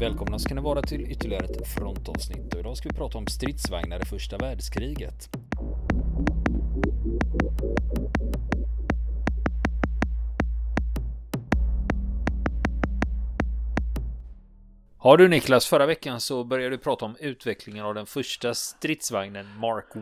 [0.00, 4.02] Välkomna ska ni vara till ytterligare ett frontavsnitt och idag ska vi prata om stridsvagnar
[4.02, 5.28] i första världskriget.
[14.98, 19.46] Har du Niklas, förra veckan så började du prata om utvecklingen av den första stridsvagnen
[19.58, 19.96] Mark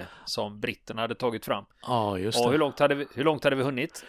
[0.00, 1.64] 1 som britterna hade tagit fram.
[1.86, 2.44] Ja, just det.
[2.44, 4.04] Och hur långt hade vi, hur långt hade vi hunnit?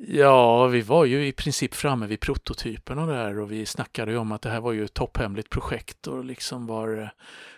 [0.00, 4.32] Ja, vi var ju i princip framme vid prototyperna där och vi snackade ju om
[4.32, 7.08] att det här var ju ett topphemligt projekt och liksom var eh,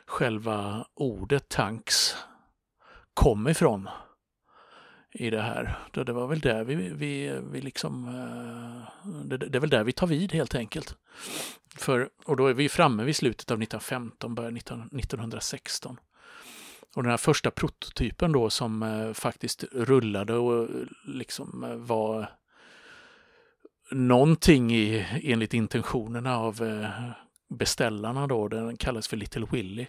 [0.06, 2.16] själva ordet tanks
[3.14, 3.88] kom ifrån
[5.12, 5.78] i det här.
[5.92, 9.92] Det var väl där vi, vi, vi liksom, eh, det, det är väl där vi
[9.92, 10.96] tar vid helt enkelt.
[11.76, 16.00] För, och då är vi framme vid slutet av 1915, början 1916.
[16.96, 20.68] Och den här första prototypen då som eh, faktiskt rullade och
[21.04, 22.39] liksom var
[23.90, 27.10] någonting i, enligt intentionerna av eh,
[27.48, 29.86] beställarna då, den kallas för Little Willy.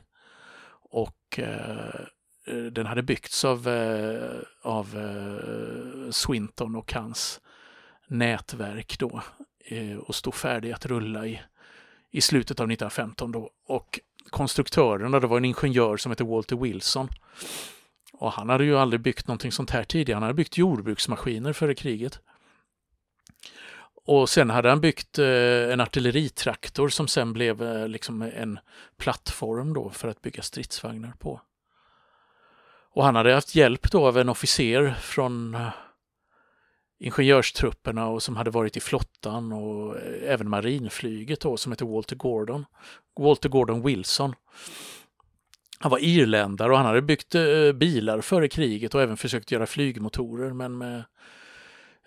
[0.92, 1.96] Och eh,
[2.48, 7.42] eh, den hade byggts av, eh, av eh, Swinton och hans
[8.08, 9.22] nätverk då
[9.66, 11.42] eh, och stod färdig att rulla i,
[12.12, 13.50] i slutet av 1915 då.
[13.68, 17.08] Och konstruktörerna, det var en ingenjör som hette Walter Wilson.
[18.14, 20.16] Och han hade ju aldrig byggt någonting sånt här tidigare.
[20.16, 22.20] Han hade byggt jordbruksmaskiner före kriget.
[24.06, 28.60] Och sen hade han byggt eh, en artilleritraktor som sen blev eh, liksom en
[28.98, 31.42] plattform då för att bygga stridsvagnar på.
[32.94, 35.70] Och han hade haft hjälp då av en officer från eh,
[37.00, 42.16] ingenjörstrupperna och som hade varit i flottan och eh, även marinflyget då som hette Walter
[42.16, 42.66] Gordon.
[43.20, 44.36] Walter Gordon Wilson.
[45.80, 49.66] Han var irländare och han hade byggt eh, bilar före kriget och även försökt göra
[49.66, 51.04] flygmotorer men med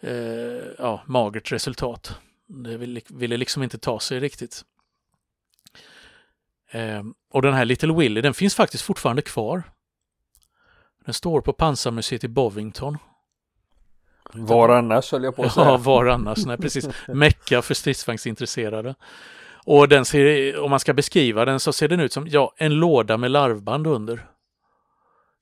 [0.04, 2.19] eh, ja, magert resultat.
[2.47, 4.62] Det ville, ville liksom inte ta sig riktigt.
[6.70, 9.62] Eh, och den här Little Willy den finns faktiskt fortfarande kvar.
[11.04, 12.98] Den står på pansarmuseet i Bovington
[14.32, 15.66] var annars höll jag på att säga.
[15.66, 16.88] Ja, var annars, nej precis.
[17.09, 18.94] Mecka för stridsvagnsintresserade.
[19.66, 22.75] Och den ser, om man ska beskriva den så ser den ut som ja, en
[22.75, 24.26] låda med larvband under.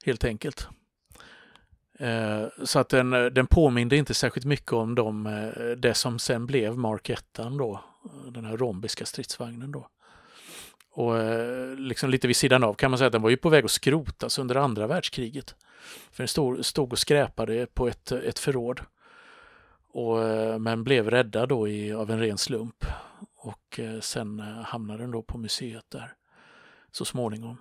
[0.04, 0.68] Helt enkelt.
[2.02, 6.18] Eh, så att den, eh, den påminner inte särskilt mycket om de, eh, det som
[6.18, 7.24] sen blev Mark 1
[7.58, 9.88] då, eh, den här rombiska stridsvagnen då.
[10.90, 13.48] Och eh, liksom lite vid sidan av kan man säga att den var ju på
[13.48, 15.54] väg att skrotas under andra världskriget.
[16.12, 18.80] För den stod, stod och skräpade på ett, ett förråd.
[19.94, 20.18] Och,
[20.60, 22.84] men blev räddad då i, av en ren slump.
[23.36, 26.12] Och eh, sen hamnade den då på museet där
[26.92, 27.56] så småningom.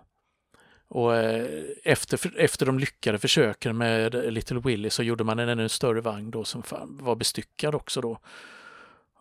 [0.94, 5.70] Och eh, efter, efter de lyckade försöken med Little Willy så gjorde man en ännu
[5.70, 8.20] större vagn då som var bestyckad också då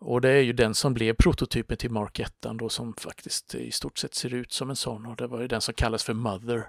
[0.03, 3.71] och det är ju den som blev prototypen till Mark 1 då som faktiskt i
[3.71, 6.13] stort sett ser ut som en sån och det var ju den som kallas för
[6.13, 6.67] Mother,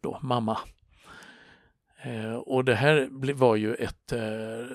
[0.00, 0.58] då mamma.
[2.02, 4.66] Eh, och det här var ju ett, eh,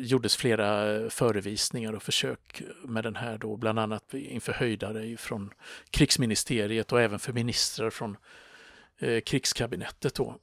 [0.00, 5.50] gjordes flera eh, förevisningar och försök med den här då, bland annat inför höjdare från
[5.90, 8.16] krigsministeriet och även för ministrar från
[9.02, 10.36] eh, krigskabinettet då.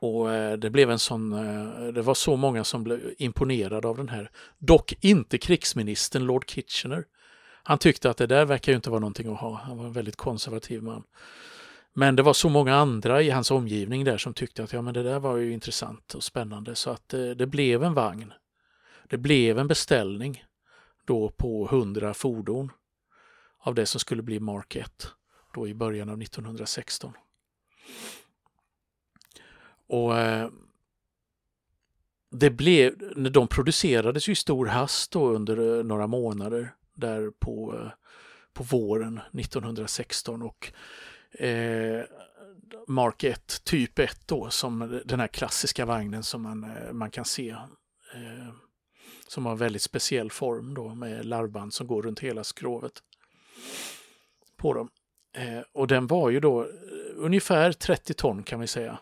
[0.00, 3.96] Och eh, det blev en sån, eh, det var så många som blev imponerade av
[3.96, 4.30] den här.
[4.58, 7.04] Dock inte krigsministern Lord Kitchener.
[7.62, 9.54] Han tyckte att det där verkar ju inte vara någonting att ha.
[9.54, 11.02] Han var en väldigt konservativ man.
[11.92, 14.94] Men det var så många andra i hans omgivning där som tyckte att ja, men
[14.94, 18.32] det där var ju intressant och spännande så att det, det blev en vagn.
[19.08, 20.44] Det blev en beställning
[21.04, 22.72] då på 100 fordon
[23.58, 25.08] av det som skulle bli Mark 1
[25.54, 27.12] då i början av 1916.
[29.88, 30.48] Och eh,
[32.30, 32.94] det blev,
[33.32, 37.90] de producerades ju i stor hast då under eh, några månader där på, eh,
[38.52, 40.72] på våren 1916 och
[41.40, 42.02] eh,
[42.86, 47.50] Mark 1, typ 1 då, som den här klassiska vagnen som man, man kan se.
[48.14, 48.48] Eh,
[49.28, 52.92] som har en väldigt speciell form då med larvband som går runt hela skrovet
[54.56, 54.88] på dem.
[55.36, 56.66] Eh, och den var ju då
[57.16, 58.98] ungefär 30 ton kan vi säga.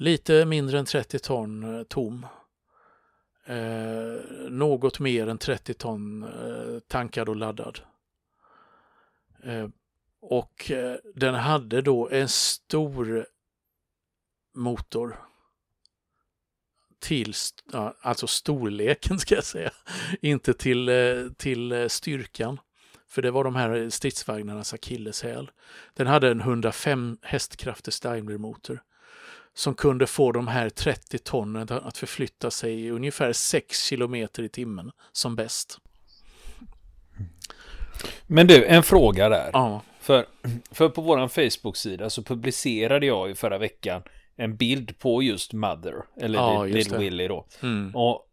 [0.00, 2.26] Lite mindre än 30 ton eh, tom.
[3.44, 7.80] Eh, något mer än 30 ton eh, tankad och laddad.
[9.42, 9.68] Eh,
[10.20, 13.26] och eh, den hade då en stor
[14.54, 15.20] motor
[16.98, 17.34] till,
[18.00, 19.70] alltså storleken ska jag säga,
[20.20, 22.60] inte till, eh, till eh, styrkan.
[23.08, 25.50] För det var de här stridsvagnarnas akilleshäl.
[25.94, 28.80] Den hade en 105 hästkrafters Daimler-motor
[29.54, 34.90] som kunde få de här 30 tonnen att förflytta sig ungefär 6 kilometer i timmen
[35.12, 35.78] som bäst.
[38.26, 39.50] Men du, en fråga där.
[39.52, 40.26] Ja, För,
[40.70, 44.02] för på våran Facebook-sida så publicerade jag i förra veckan
[44.36, 46.98] en bild på just Mother, eller Ja, Little.
[46.98, 47.46] Willy då.
[47.62, 47.96] mm.
[47.96, 48.26] Och,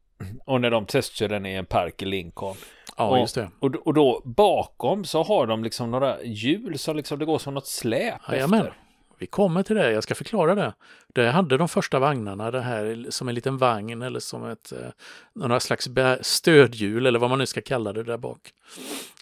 [0.45, 2.55] och när de testkör den i en park i Lincoln.
[2.97, 3.51] ja och, just det.
[3.59, 7.53] Och, och då bakom så har de liksom några hjul så liksom det går som
[7.53, 8.59] något släp Jajamän.
[8.59, 8.73] efter.
[9.17, 10.73] Vi kommer till det, jag ska förklara det.
[11.07, 14.89] Det hade de första vagnarna, det här som en liten vagn eller som ett eh,
[15.33, 15.89] några slags
[16.21, 18.53] stödhjul eller vad man nu ska kalla det där bak.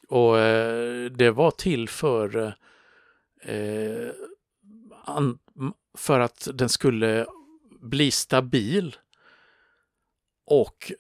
[0.07, 2.55] Och eh, det var till för
[3.41, 4.09] eh,
[5.05, 5.37] an,
[5.97, 7.25] för att den skulle
[7.81, 8.95] bli stabil
[10.45, 10.91] och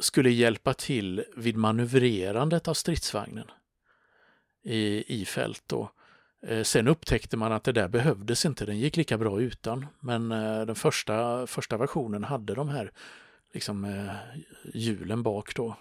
[0.00, 3.50] skulle hjälpa till vid manövrerandet av stridsvagnen
[4.62, 5.62] i, i fält.
[5.66, 5.90] Då.
[6.42, 9.86] Eh, sen upptäckte man att det där behövdes inte, den gick lika bra utan.
[10.00, 12.92] Men eh, den första, första versionen hade de här
[13.54, 14.12] liksom, eh,
[14.74, 15.76] hjulen bak då.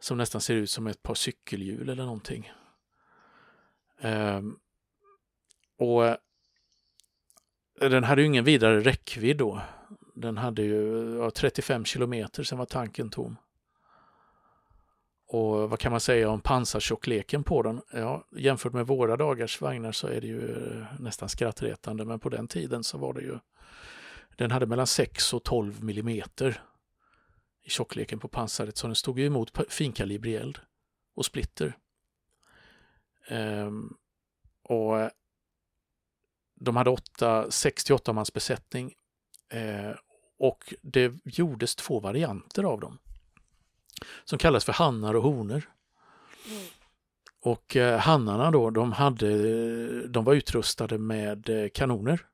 [0.00, 2.52] Som nästan ser ut som ett par cykelhjul eller någonting.
[4.00, 4.56] Ehm,
[5.78, 6.16] och
[7.80, 9.60] den hade ju ingen vidare räckvidd då.
[10.14, 13.36] Den hade ju ja, 35 kilometer, sen var tanken tom.
[15.28, 17.82] Och vad kan man säga om pansartjockleken på den?
[17.92, 22.28] Ja, jämfört med våra dagars vagnar så är det ju eh, nästan skrattretande, men på
[22.28, 23.38] den tiden så var det ju
[24.36, 26.62] den hade mellan 6 och 12 millimeter
[27.62, 30.58] i tjockleken på pansaret, så den stod ju emot finkalibrig eld
[31.14, 31.76] och splitter.
[33.28, 33.96] Ehm,
[34.62, 35.10] och eh,
[36.54, 38.94] de hade 8, 68 mans besättning
[39.50, 39.94] ehm,
[40.38, 42.98] och det gjordes två varianter av dem
[44.24, 45.68] som kallas för hannar och honor.
[47.40, 52.26] Och eh, hannarna då, de, hade, de var utrustade med eh, kanoner.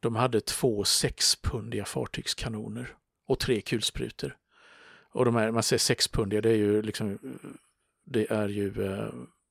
[0.00, 2.94] De hade två sexpundiga fartygskanoner
[3.26, 4.36] och tre kulsprutor.
[5.10, 7.18] Och de här, man säger sexpundiga, det är ju liksom,
[8.04, 9.08] det är ju eh,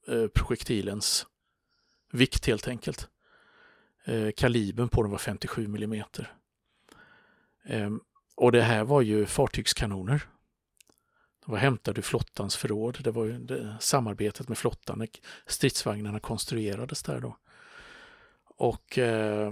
[0.07, 1.27] eh, projektilens
[2.11, 3.09] vikt helt enkelt.
[4.05, 6.33] Eh, kalibern på dem var 57 millimeter.
[7.65, 7.99] Ehm,
[8.35, 10.27] och det här var ju fartygskanoner.
[11.45, 12.97] Var hämtade du flottans förråd.
[13.03, 15.07] Det var ju det, samarbetet med flottan när
[15.45, 17.37] stridsvagnarna konstruerades där då.
[18.57, 19.51] Och eh,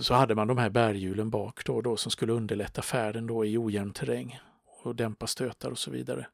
[0.00, 3.58] så hade man de här bärhjulen bak då, då som skulle underlätta färden då i
[3.58, 4.40] ojämn terräng
[4.82, 6.26] och dämpa stötar och så vidare.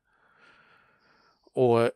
[1.54, 1.90] Och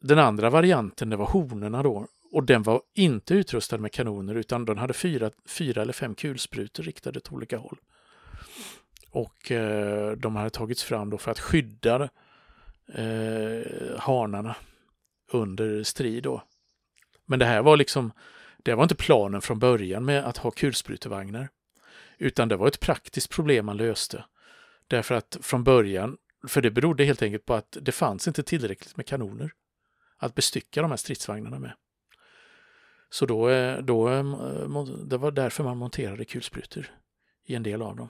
[0.00, 2.06] den andra varianten, det var honorna då.
[2.32, 6.82] Och den var inte utrustad med kanoner utan den hade fyra, fyra eller fem kulsprutor
[6.82, 7.78] riktade åt olika håll.
[9.10, 12.08] Och eh, de hade tagits fram då för att skydda
[12.94, 14.56] eh, hanarna
[15.32, 16.42] under strid då.
[17.26, 18.12] Men det här var liksom,
[18.62, 21.48] det var inte planen från början med att ha kulsprutevagnar.
[22.18, 24.24] Utan det var ett praktiskt problem man löste.
[24.88, 26.16] Därför att från början,
[26.48, 29.52] för det berodde helt enkelt på att det fanns inte tillräckligt med kanoner
[30.18, 31.72] att bestycka de här stridsvagnarna med.
[33.10, 34.24] Så då, eh, då, eh,
[35.04, 36.86] det var därför man monterade kulsprutor
[37.46, 38.08] i en del av dem.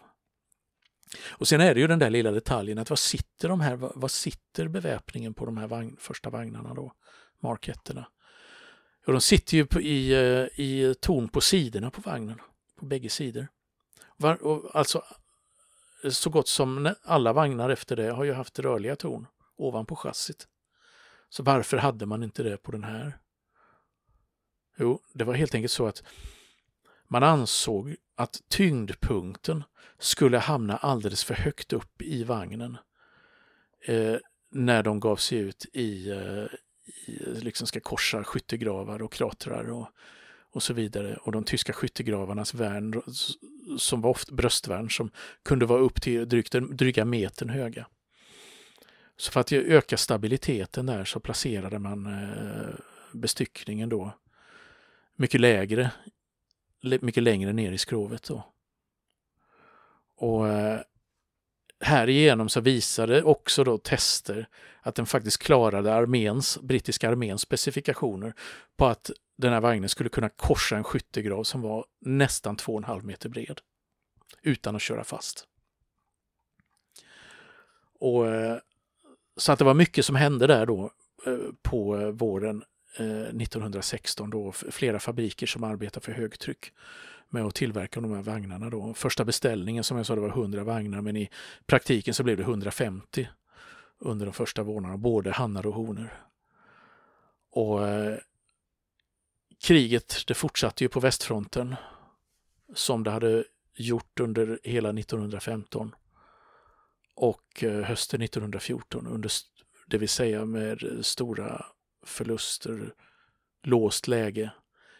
[1.28, 3.92] Och sen är det ju den där lilla detaljen att vad sitter de här, vad,
[3.94, 6.92] vad sitter beväpningen på de här vagn, första vagnarna då,
[7.40, 8.06] marketterna?
[9.06, 12.40] Och de sitter ju på, i, eh, i torn på sidorna på vagnen,
[12.78, 13.48] på bägge sidor.
[14.16, 15.04] Var, och alltså,
[16.10, 19.26] så gott som alla vagnar efter det har ju haft rörliga torn
[19.56, 20.46] ovanpå chassit.
[21.28, 23.18] Så varför hade man inte det på den här?
[24.78, 26.02] Jo, det var helt enkelt så att
[27.12, 29.64] man ansåg att tyngdpunkten
[29.98, 32.76] skulle hamna alldeles för högt upp i vagnen
[33.86, 34.16] eh,
[34.50, 36.44] när de gav sig ut i, eh,
[37.06, 39.88] i eh, liksom ska korsa skyttegravar och kratrar och,
[40.52, 41.16] och så vidare.
[41.16, 43.02] Och de tyska skyttegravarnas värn,
[43.78, 45.10] som var ofta bröstvärn, som
[45.42, 47.86] kunde vara upp till drygt, dryga metern höga.
[49.16, 52.74] Så för att öka stabiliteten där så placerade man eh,
[53.12, 54.14] bestyckningen då
[55.16, 55.90] mycket lägre,
[56.82, 58.44] mycket längre ner i skrovet då.
[60.16, 60.80] Och eh,
[61.80, 64.48] härigenom så visade också då tester
[64.80, 68.34] att den faktiskt klarade arméns, brittiska arméns specifikationer
[68.76, 73.28] på att den här vagnen skulle kunna korsa en skyttegrav som var nästan 2,5 meter
[73.28, 73.60] bred
[74.42, 75.46] utan att köra fast.
[78.00, 78.58] Och, eh,
[79.36, 80.90] så att det var mycket som hände där då
[81.26, 82.64] eh, på våren
[82.96, 86.72] Eh, 1916 då flera fabriker som arbetar för högtryck
[87.28, 88.70] med att tillverka de här vagnarna.
[88.70, 88.94] Då.
[88.94, 91.30] Första beställningen som jag sa det var 100 vagnar men i
[91.66, 93.28] praktiken så blev det 150
[93.98, 96.22] under de första vårarna, både hannar och honor.
[97.50, 98.18] Och eh,
[99.62, 101.74] kriget det fortsatte ju på västfronten
[102.74, 103.44] som det hade
[103.74, 105.94] gjort under hela 1915
[107.14, 109.30] och eh, hösten 1914 under
[109.86, 111.66] det vill säga med stora
[112.02, 112.94] förluster,
[113.62, 114.50] låst läge,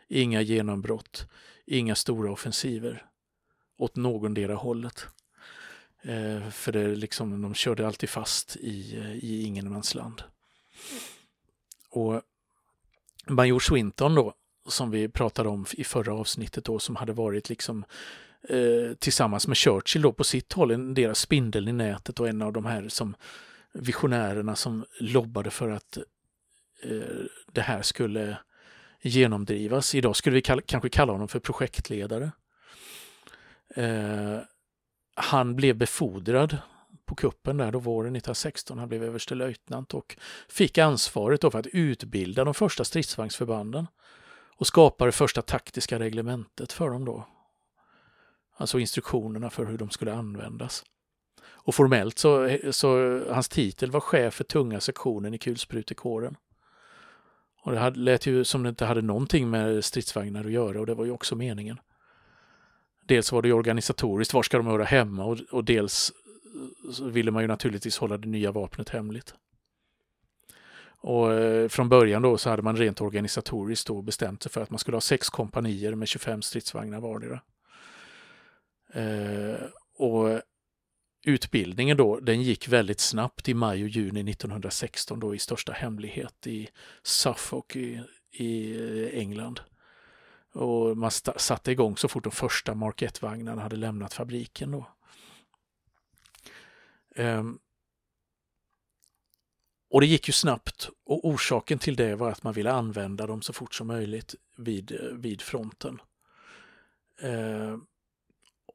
[0.08, 1.26] inga genombrott,
[1.66, 3.06] inga stora offensiver
[3.76, 5.06] åt någondera hållet.
[6.02, 10.22] Eh, för det liksom, de körde alltid fast i, eh, i ingenmansland.
[11.90, 12.22] Och
[13.26, 14.34] Major Swinton då,
[14.68, 17.84] som vi pratade om i förra avsnittet då, som hade varit liksom
[18.48, 22.42] eh, tillsammans med Churchill då på sitt håll, en deras spindel i nätet och en
[22.42, 23.14] av de här som
[23.72, 25.98] visionärerna som lobbade för att
[26.82, 28.38] Eh, det här skulle
[29.00, 29.94] genomdrivas.
[29.94, 32.30] Idag skulle vi kall kanske kalla honom för projektledare.
[33.76, 34.38] Eh,
[35.14, 36.58] han blev befordrad
[37.04, 38.78] på kuppen där då våren 1916.
[38.78, 40.16] Han blev överstelöjtnant och
[40.48, 43.86] fick ansvaret då för att utbilda de första stridsvagnsförbanden
[44.56, 47.26] och skapa det första taktiska reglementet för dem då.
[48.56, 50.84] Alltså instruktionerna för hur de skulle användas.
[51.44, 56.36] Och formellt så, så hans titel var chef för tunga sektionen i kulsprutekåren.
[57.62, 60.86] Och det hade, lät ju som det inte hade någonting med stridsvagnar att göra och
[60.86, 61.80] det var ju också meningen.
[63.06, 66.12] Dels var det organisatoriskt, var ska de höra hemma och, och dels
[67.00, 69.34] eh, ville man ju naturligtvis hålla det nya vapnet hemligt.
[71.04, 74.70] Och eh, från början då så hade man rent organisatoriskt då bestämt sig för att
[74.70, 77.40] man skulle ha sex kompanier med 25 stridsvagnar vardera.
[78.94, 79.64] Eh,
[79.96, 80.40] och
[81.24, 86.46] utbildningen då, den gick väldigt snabbt i maj och juni 1916 då i största hemlighet
[86.46, 86.68] i
[87.02, 88.76] Suffolk i, i
[89.20, 89.60] England.
[90.52, 94.86] Och man satte igång så fort de första Mark 1-vagnarna hade lämnat fabriken då.
[97.16, 97.58] Um,
[99.90, 103.42] och det gick ju snabbt och orsaken till det var att man ville använda dem
[103.42, 106.00] så fort som möjligt vid, vid fronten.
[107.22, 107.86] Um,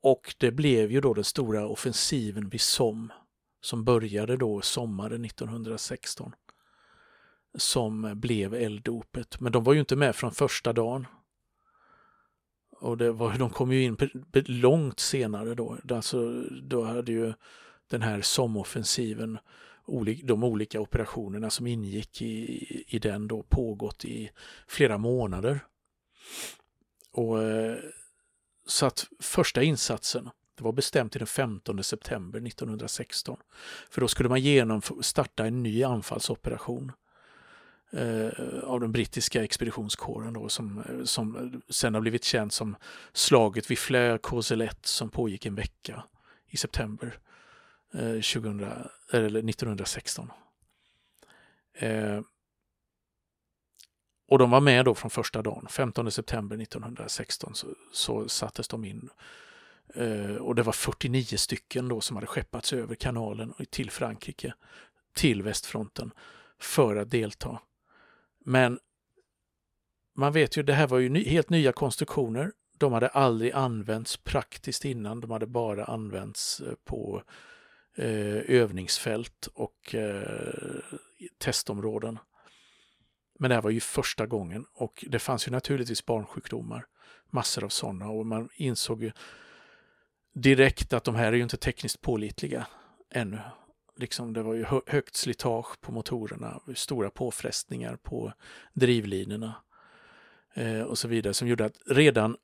[0.01, 3.13] och det blev ju då den stora offensiven vid Somme
[3.61, 6.33] som började då sommaren 1916
[7.57, 9.39] som blev elddopet.
[9.39, 11.07] Men de var ju inte med från första dagen.
[12.79, 13.97] Och det var, de kom ju in
[14.47, 15.77] långt senare då.
[15.89, 17.33] Alltså, då hade ju
[17.87, 19.37] den här SOM-offensiven,
[20.23, 24.31] de olika operationerna som ingick i, i den då pågått i
[24.67, 25.59] flera månader.
[27.11, 27.77] Och eh,
[28.67, 33.37] så att första insatsen, det var bestämt till den 15 september 1916.
[33.89, 36.91] För då skulle man genom starta en ny anfallsoperation
[37.91, 38.29] eh,
[38.63, 42.75] av den brittiska expeditionskåren då, som, eh, som eh, sen har blivit känd som
[43.13, 46.03] slaget vid Flers Courcelette som pågick en vecka
[46.47, 47.19] i september
[47.93, 48.59] eh, 2000,
[49.11, 50.31] eller 1916.
[51.73, 52.21] Eh,
[54.27, 58.85] och de var med då från första dagen, 15 september 1916 så, så sattes de
[58.85, 59.09] in.
[59.95, 64.53] Eh, och det var 49 stycken då som hade skeppats över kanalen till Frankrike,
[65.13, 66.11] till västfronten,
[66.59, 67.59] för att delta.
[68.45, 68.79] Men
[70.15, 72.51] man vet ju, det här var ju ny, helt nya konstruktioner.
[72.77, 77.23] De hade aldrig använts praktiskt innan, de hade bara använts eh, på
[77.95, 80.81] eh, övningsfält och eh,
[81.37, 82.19] testområden.
[83.39, 86.85] Men det här var ju första gången och det fanns ju naturligtvis barnsjukdomar,
[87.29, 89.11] massor av sådana och man insåg ju
[90.33, 92.67] direkt att de här är ju inte tekniskt pålitliga
[93.09, 93.39] ännu.
[93.95, 98.33] Liksom det var ju högt slitage på motorerna, stora påfrestningar på
[98.73, 99.55] drivlinorna
[100.53, 102.37] eh, och så vidare som gjorde att redan,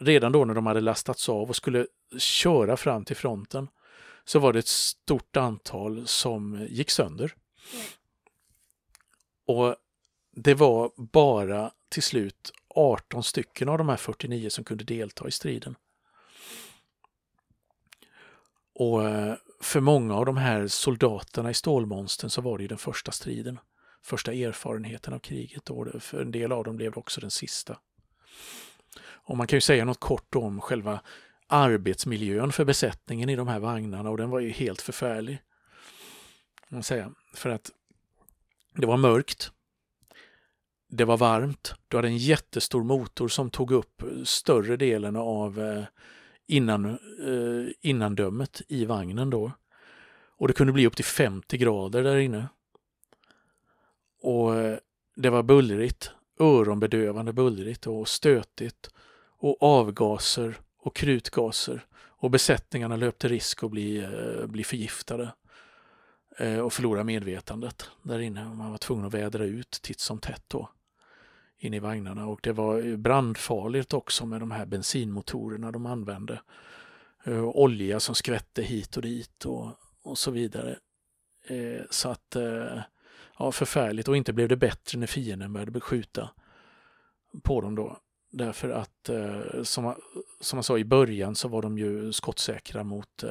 [0.00, 1.86] redan då när de hade lastats av och skulle
[2.18, 3.68] köra fram till fronten
[4.24, 7.34] så var det ett stort antal som gick sönder.
[9.46, 9.76] Och
[10.42, 15.30] det var bara till slut 18 stycken av de här 49 som kunde delta i
[15.30, 15.76] striden.
[18.74, 22.78] Och eh, för många av de här soldaterna i Stålmonstern så var det ju den
[22.78, 23.58] första striden.
[24.02, 27.78] Första erfarenheten av kriget och för en del av dem blev det också den sista.
[29.02, 31.00] Och man kan ju säga något kort om själva
[31.46, 35.42] arbetsmiljön för besättningen i de här vagnarna och den var ju helt förfärlig.
[36.68, 37.70] Man säger, För att
[38.74, 39.52] det var mörkt.
[40.92, 41.74] Det var varmt.
[41.88, 45.84] Du hade en jättestor motor som tog upp större delen av eh,
[46.46, 49.52] innan, eh, innandömet i vagnen då.
[50.36, 52.48] Och det kunde bli upp till 50 grader där inne.
[54.22, 54.78] Och eh,
[55.16, 58.90] det var bullrigt, öronbedövande bullrigt och stötigt
[59.38, 64.06] och avgaser och krutgaser och besättningarna löpte risk att bli,
[64.46, 65.32] bli förgiftade
[66.64, 68.44] och förlora medvetandet där inne.
[68.44, 70.68] Man var tvungen att vädra ut titt som tätt då
[71.60, 76.40] in i vagnarna och det var eh, brandfarligt också med de här bensinmotorerna de använde.
[77.24, 79.68] Eh, olja som skvätte hit och dit och,
[80.02, 80.78] och så vidare.
[81.46, 82.80] Eh, så att eh,
[83.38, 86.30] ja, förfärligt och inte blev det bättre när fienden började beskjuta
[87.42, 87.98] på dem då.
[88.32, 89.94] Därför att eh, som,
[90.40, 93.24] som man sa i början så var de ju skottsäkra mot,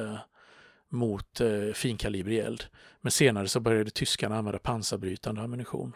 [0.88, 2.64] mot eh, finkalibrig eld.
[3.00, 5.92] Men senare så började tyskarna använda pansarbrytande ammunition.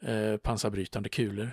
[0.00, 1.50] Eh, pansarbrytande kulor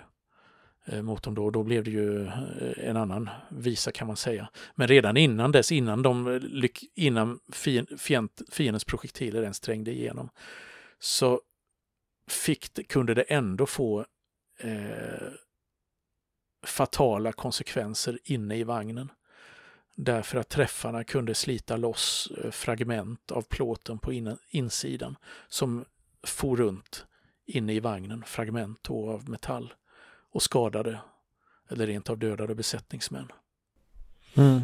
[0.85, 1.49] eh, mot dem då.
[1.49, 4.49] Då blev det ju eh, en annan visa kan man säga.
[4.75, 7.39] Men redan innan dess, innan, de, eh, innan
[8.49, 10.29] fiendens projektiler ens trängde igenom,
[10.99, 11.41] så
[12.27, 14.05] fick, kunde det ändå få
[14.59, 15.29] eh,
[16.63, 19.11] fatala konsekvenser inne i vagnen.
[19.95, 25.15] Därför att träffarna kunde slita loss eh, fragment av plåten på insidan
[25.47, 25.85] som
[26.23, 27.05] for runt
[27.45, 29.73] inne i vagnen, fragment av metall
[30.31, 30.99] och skadade
[31.69, 33.31] eller rent av dödade besättningsmän.
[34.35, 34.61] Mm.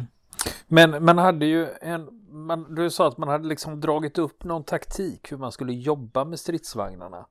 [0.66, 4.64] Men man hade ju en, man, du sa att man hade liksom dragit upp någon
[4.64, 7.26] taktik hur man skulle jobba med stridsvagnarna.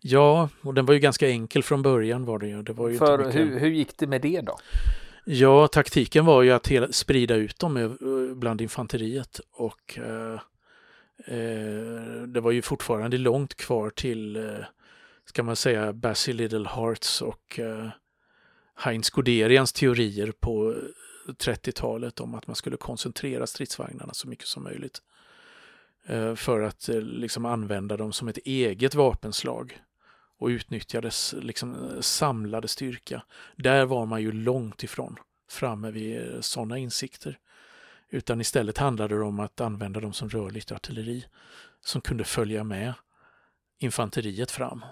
[0.00, 2.62] Ja, och den var ju ganska enkel från början var det ju.
[2.62, 3.34] Det var ju För mycket...
[3.34, 4.58] hur, hur gick det med det då?
[5.24, 7.96] Ja, taktiken var ju att hela, sprida ut dem
[8.34, 10.40] bland infanteriet och eh, eh,
[11.30, 14.64] Eh, det var ju fortfarande långt kvar till, eh,
[15.24, 17.88] ska man säga, Basil Little Hearts och eh,
[18.76, 20.74] Heinz Guderians teorier på
[21.26, 25.02] 30-talet om att man skulle koncentrera stridsvagnarna så mycket som möjligt.
[26.36, 29.78] För att liksom använda dem som ett eget vapenslag
[30.38, 33.22] och utnyttja dess liksom, samlade styrka.
[33.56, 35.16] Där var man ju långt ifrån
[35.50, 37.38] framme vid sådana insikter.
[38.10, 41.24] Utan istället handlade det om att använda dem som rörligt artilleri
[41.80, 42.94] som kunde följa med
[43.78, 44.84] infanteriet fram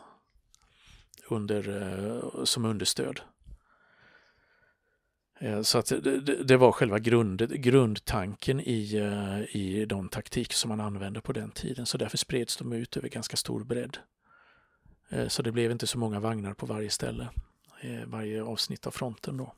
[1.28, 3.20] under, eh, som understöd.
[5.38, 10.68] Eh, så att det, det, var själva grund, grundtanken i, eh, i de taktik som
[10.68, 11.86] man använde på den tiden.
[11.86, 13.98] Så därför spreds de ut över ganska stor bredd.
[15.28, 17.28] Så det blev inte så många vagnar på varje ställe,
[18.06, 19.54] varje avsnitt av fronten då.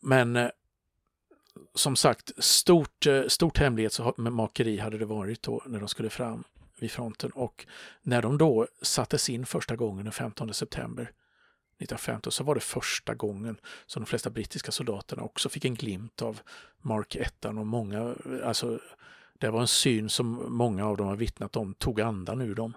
[0.00, 0.50] Men
[1.74, 6.44] som sagt, stort, eh, stort hemlighetsmakeri hade det varit då när de skulle fram
[6.78, 7.66] vid fronten och
[8.02, 13.14] när de då sattes in första gången den 15 september 1915 så var det första
[13.14, 13.56] gången
[13.86, 16.40] som de flesta brittiska soldaterna också fick en glimt av
[16.80, 18.80] Mark 1 och många, eh, alltså
[19.38, 22.72] det var en syn som många av dem har vittnat om, tog andan ur dem.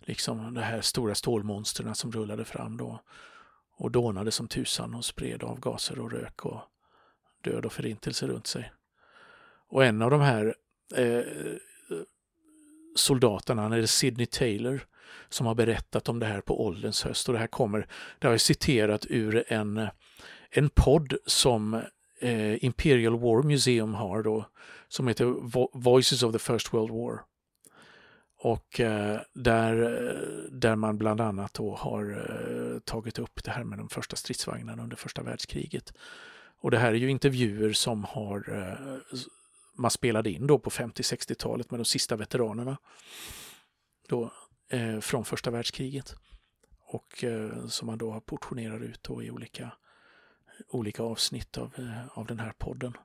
[0.00, 3.00] Liksom de här stora stålmonstren som rullade fram då
[3.76, 6.60] och dånade som tusan och spred avgaser och rök och
[7.50, 8.72] död och förintelse runt sig.
[9.68, 10.54] Och en av de här
[10.94, 11.24] eh,
[12.94, 14.80] soldaterna, han är Sidney Taylor,
[15.28, 17.28] som har berättat om det här på ålderns höst.
[17.28, 17.86] Och det här kommer,
[18.18, 19.88] det har jag citerat ur en,
[20.50, 21.74] en podd som
[22.20, 24.44] eh, Imperial War Museum har då,
[24.88, 25.24] som heter
[25.78, 27.20] Voices of the First World War.
[28.38, 29.74] Och eh, där,
[30.50, 34.82] där man bland annat då har eh, tagit upp det här med de första stridsvagnarna
[34.82, 35.92] under första världskriget.
[36.60, 39.18] Och det här är ju intervjuer som har eh,
[39.76, 42.76] man spelade in då på 50-60-talet med de sista veteranerna.
[44.08, 44.32] Då,
[44.68, 46.14] eh, från första världskriget.
[46.80, 49.72] Och eh, som man då har portionerat ut då i olika,
[50.68, 52.96] olika avsnitt av, eh, av den här podden.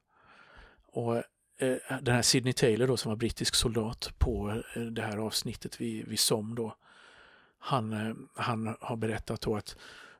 [0.85, 1.15] Och
[1.57, 5.81] eh, den här Sidney Taylor då som var brittisk soldat på eh, det här avsnittet
[5.81, 6.75] vid, vid SOM då.
[7.59, 9.77] Han, eh, han har berättat då att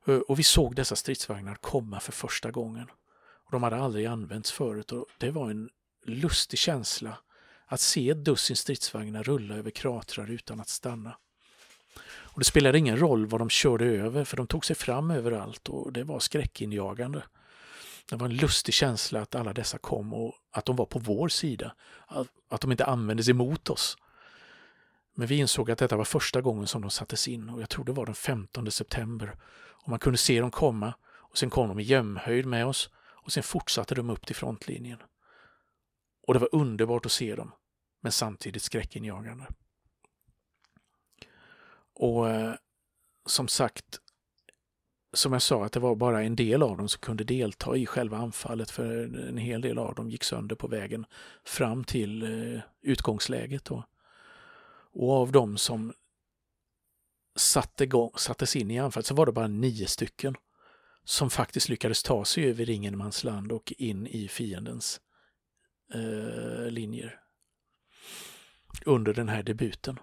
[0.07, 2.87] eh, och vi såg dessa stridsvagnar komma för första gången.
[3.51, 5.69] De hade aldrig använts förut och det var en
[6.05, 7.17] lustig känsla
[7.65, 11.17] att se ett dussin stridsvagnar rulla över kratrar utan att stanna.
[12.03, 15.69] Och Det spelade ingen roll vad de körde över för de tog sig fram överallt
[15.69, 17.23] och det var skräckinjagande.
[18.09, 21.27] Det var en lustig känsla att alla dessa kom och att de var på vår
[21.29, 21.75] sida.
[22.49, 23.97] Att de inte användes emot oss.
[25.15, 27.85] Men vi insåg att detta var första gången som de sattes in och jag tror
[27.85, 29.35] det var den 15 september.
[29.53, 32.89] Och Man kunde se dem komma och sen kom de i jämnhöjd med oss
[33.21, 34.99] och sen fortsatte de upp till frontlinjen.
[36.27, 37.51] Och det var underbart att se dem,
[38.01, 39.47] men samtidigt skräckinjagande.
[41.93, 42.53] Och eh,
[43.25, 43.99] som sagt,
[45.13, 47.85] som jag sa, att det var bara en del av dem som kunde delta i
[47.85, 51.05] själva anfallet för en hel del av dem gick sönder på vägen
[51.43, 53.65] fram till eh, utgångsläget.
[53.65, 53.83] Då.
[54.93, 55.93] Och av dem som
[57.35, 60.35] satte igång, sattes in i anfallet så var det bara nio stycken
[61.03, 65.01] som faktiskt lyckades ta sig över ingenmansland och in i fiendens
[65.93, 67.19] eh, linjer
[68.85, 69.99] under den här debuten.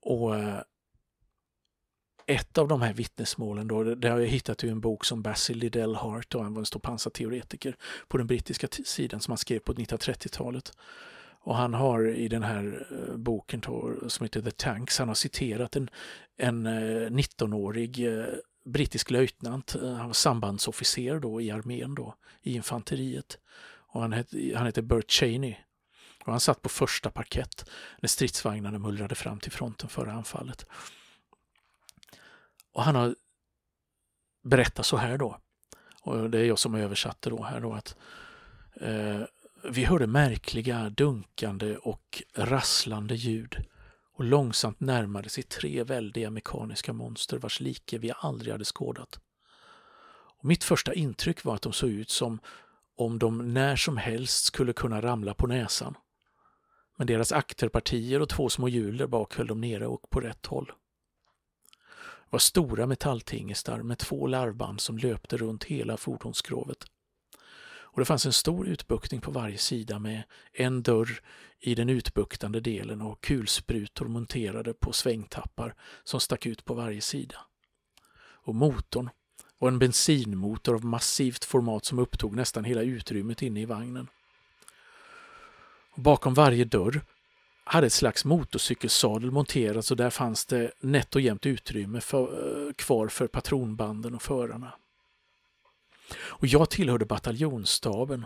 [0.00, 0.60] Och eh,
[2.26, 5.58] ett av de här vittnesmålen då, det har jag hittat i en bok som Basil
[5.58, 7.76] Liddell Hart, och han var en stor pansarteoretiker
[8.08, 10.72] på den brittiska sidan som han skrev på 1930-talet.
[11.40, 13.62] Och han har i den här eh, boken
[14.08, 15.90] som heter The Tanks, han har citerat en,
[16.36, 18.06] en eh, 19-årig
[18.66, 23.38] brittisk löjtnant, eh, han var sambandsofficer då i armén då, i infanteriet.
[23.88, 25.56] Och han, hette han hette Bert Cheney.
[26.24, 30.66] Och han satt på första parkett när stridsvagnarna mullrade fram till fronten före anfallet.
[32.72, 33.14] Och han har
[34.42, 35.38] berättat så här då,
[36.02, 37.96] och det är jag som översatte då här då att
[38.80, 39.20] eh,
[39.70, 43.66] vi hörde märkliga dunkande och rasslande ljud
[44.16, 49.20] och långsamt närmade sig tre väldiga mekaniska monster vars like vi aldrig hade skådat.
[50.38, 52.38] Och mitt första intryck var att de såg ut som
[52.96, 55.94] om de när som helst skulle kunna ramla på näsan.
[56.96, 60.46] Men deras akterpartier och två små hjul där bak höll dem nere och på rätt
[60.46, 60.66] håll.
[62.24, 66.84] Det var stora metalltingestar med två larvband som löpte runt hela fordonsskrovet.
[67.96, 71.20] Och det fanns en stor utbuktning på varje sida med en dörr
[71.60, 77.36] i den utbuktande delen och kulsprutor monterade på svängtappar som stack ut på varje sida.
[78.18, 79.10] Och motorn
[79.58, 84.08] var en bensinmotor av massivt format som upptog nästan hela utrymmet inne i vagnen.
[85.90, 87.00] Och bakom varje dörr
[87.64, 92.72] hade ett slags motorcykelsadel monterats och där fanns det nätt och jämnt utrymme för, eh,
[92.72, 94.72] kvar för patronbanden och förarna.
[96.14, 98.24] Och jag tillhörde bataljonsstaben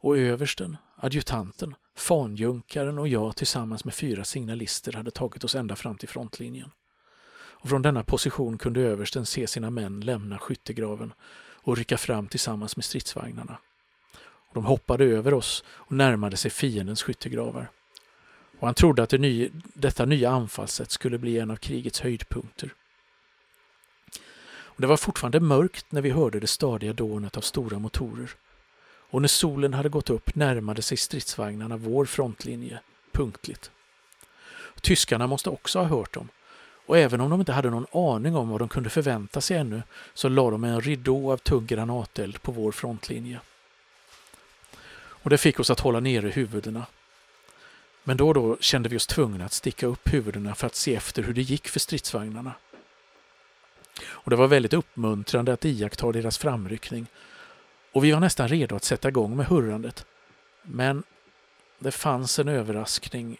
[0.00, 5.96] och översten, adjutanten, fanjunkaren och jag tillsammans med fyra signalister hade tagit oss ända fram
[5.96, 6.70] till frontlinjen.
[7.62, 11.12] Och från denna position kunde översten se sina män lämna skyttegraven
[11.62, 13.58] och rycka fram tillsammans med stridsvagnarna.
[14.20, 17.70] Och de hoppade över oss och närmade sig fiendens skyttegravar.
[18.58, 22.74] Och han trodde att det ny, detta nya anfallssätt skulle bli en av krigets höjdpunkter.
[24.80, 28.30] Det var fortfarande mörkt när vi hörde det stadiga dånet av stora motorer.
[28.82, 32.80] Och när solen hade gått upp närmade sig stridsvagnarna vår frontlinje
[33.12, 33.70] punktligt.
[34.80, 36.28] Tyskarna måste också ha hört dem.
[36.86, 39.82] Och även om de inte hade någon aning om vad de kunde förvänta sig ännu
[40.14, 43.40] så la de en ridå av tung granateld på vår frontlinje.
[44.94, 46.86] Och det fick oss att hålla nere huvudena.
[48.04, 50.94] Men då och då kände vi oss tvungna att sticka upp huvudena för att se
[50.94, 52.52] efter hur det gick för stridsvagnarna.
[54.06, 57.06] Och det var väldigt uppmuntrande att iaktta deras framryckning.
[57.92, 60.06] Och vi var nästan redo att sätta igång med hurrandet.
[60.62, 61.02] Men
[61.78, 63.36] det fanns en överraskning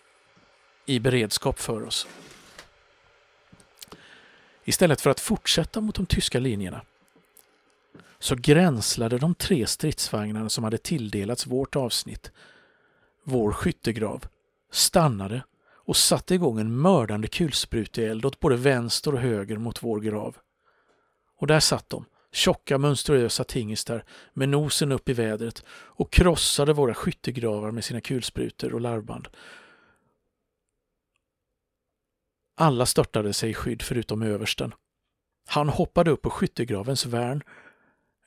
[0.87, 2.07] i beredskap för oss.
[4.65, 6.83] Istället för att fortsätta mot de tyska linjerna
[8.19, 12.31] så gränslade de tre stridsvagnarna som hade tilldelats vårt avsnitt,
[13.25, 14.27] vår skyttegrav,
[14.71, 15.43] stannade
[15.91, 20.37] och satte igång en mördande kulspruteeld åt både vänster och höger mot vår grav.
[21.41, 26.95] Och där satt de, tjocka monstruösa tingestar med nosen upp i vädret och krossade våra
[26.95, 29.29] skyttegravar med sina kulsprutor och larvband.
[32.57, 34.75] Alla störtade sig i skydd förutom översten.
[35.49, 37.43] Han hoppade upp på skyttegravens värn,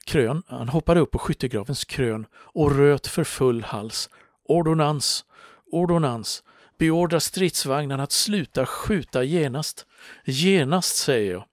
[0.06, 4.10] krön, han hoppade upp på skyttegravens krön och röt för full hals.
[4.43, 5.26] Ordonans,
[5.65, 6.43] ordonans,
[6.78, 9.86] beordra stridsvagnarna att sluta skjuta genast.
[10.26, 11.45] Genast, säger jag.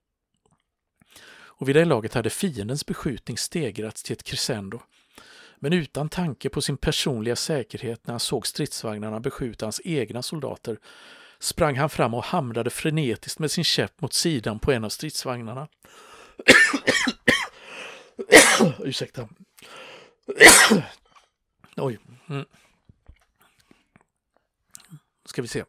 [1.61, 4.81] Och vid det laget hade fiendens beskjutning stegrats till ett crescendo.
[5.57, 10.79] Men utan tanke på sin personliga säkerhet när han såg stridsvagnarna beskjuta hans egna soldater
[11.39, 15.69] sprang han fram och hamrade frenetiskt med sin käpp mot sidan på en av stridsvagnarna.
[18.79, 19.29] Ursäkta.
[21.77, 21.99] Oj.
[22.29, 22.45] Mm.
[25.25, 25.65] Ska vi se.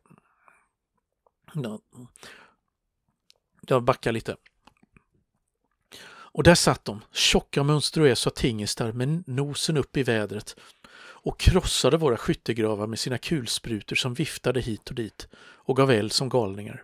[3.62, 4.36] Jag backar lite.
[6.34, 10.56] Och där satt de, tjocka monstruösa tingestar med nosen upp i vädret
[11.24, 16.12] och krossade våra skyttegravar med sina kulsprutor som viftade hit och dit och gav eld
[16.12, 16.84] som galningar.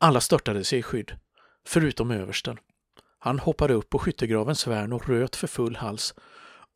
[0.00, 1.16] Alla störtade sig i skydd,
[1.66, 2.58] förutom översten.
[3.18, 6.14] Han hoppade upp på skyttegravens värn och röt för full hals.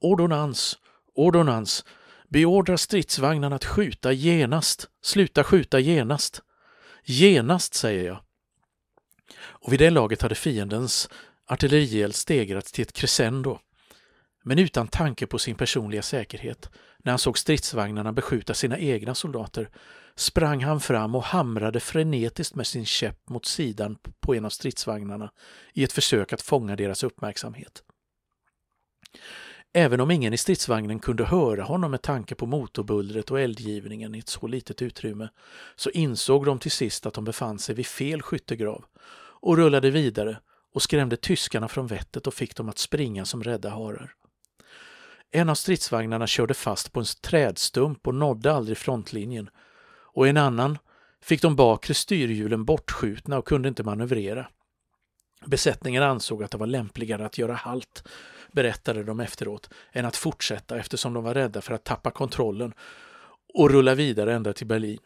[0.01, 0.79] Ordonans!
[1.14, 1.85] Ordonans!
[2.29, 4.88] Beordra stridsvagnarna att skjuta genast!
[5.03, 6.42] Sluta skjuta genast!
[7.05, 8.20] Genast, säger jag.
[9.36, 11.08] Och vid det laget hade fiendens
[11.46, 13.58] artillerield stegrats till ett crescendo.
[14.42, 19.70] Men utan tanke på sin personliga säkerhet, när han såg stridsvagnarna beskjuta sina egna soldater,
[20.16, 25.30] sprang han fram och hamrade frenetiskt med sin käpp mot sidan på en av stridsvagnarna
[25.74, 27.82] i ett försök att fånga deras uppmärksamhet.
[29.72, 34.18] Även om ingen i stridsvagnen kunde höra honom med tanke på motorbullret och eldgivningen i
[34.18, 35.28] ett så litet utrymme,
[35.76, 38.85] så insåg de till sist att de befann sig vid fel skyttegrav
[39.40, 40.38] och rullade vidare
[40.74, 44.14] och skrämde tyskarna från vettet och fick dem att springa som rädda harar.
[45.31, 49.50] En av stridsvagnarna körde fast på en trädstump och nådde aldrig frontlinjen
[50.14, 50.78] och en annan
[51.22, 54.46] fick de bakre styrhjulen bortskjutna och kunde inte manövrera.
[55.46, 58.09] Besättningen ansåg att det var lämpligare att göra halt,
[58.53, 62.74] berättade de efteråt, än att fortsätta eftersom de var rädda för att tappa kontrollen
[63.55, 65.01] och rulla vidare ända till Berlin.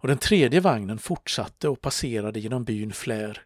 [0.00, 3.42] Och den tredje vagnen fortsatte och passerade genom byn Flair,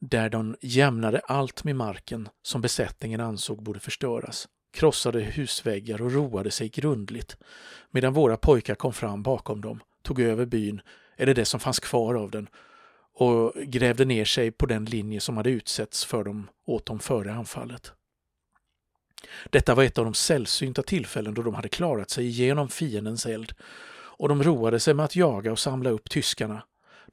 [0.00, 6.50] där de jämnade allt med marken som besättningen ansåg borde förstöras, krossade husväggar och roade
[6.50, 7.36] sig grundligt,
[7.90, 10.80] medan våra pojkar kom fram bakom dem, tog över byn,
[11.16, 12.48] eller det som fanns kvar av den,
[13.14, 17.32] och grävde ner sig på den linje som hade utsetts för dem åt dem före
[17.32, 17.92] anfallet.
[19.50, 23.52] Detta var ett av de sällsynta tillfällen då de hade klarat sig igenom fiendens eld
[24.16, 26.62] och de roade sig med att jaga och samla upp tyskarna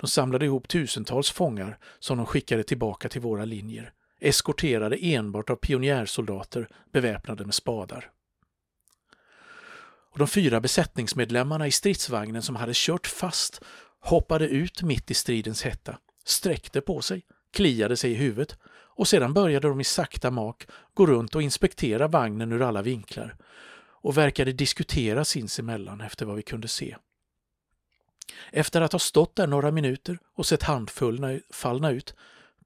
[0.01, 5.55] de samlade ihop tusentals fångar som de skickade tillbaka till våra linjer, eskorterade enbart av
[5.55, 8.09] pionjärsoldater beväpnade med spadar.
[10.11, 13.61] Och de fyra besättningsmedlemmarna i stridsvagnen som hade kört fast
[14.01, 18.57] hoppade ut mitt i stridens hetta, sträckte på sig, kliade sig i huvudet
[18.95, 23.35] och sedan började de i sakta mak gå runt och inspektera vagnen ur alla vinklar
[24.01, 26.95] och verkade diskutera sinsemellan efter vad vi kunde se.
[28.51, 32.15] Efter att ha stått där några minuter och sett handfallna ut